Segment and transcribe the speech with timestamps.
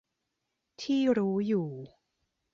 [0.81, 1.69] ที่รู้อยู่